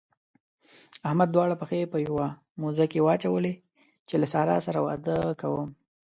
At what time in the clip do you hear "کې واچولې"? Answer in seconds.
2.91-3.53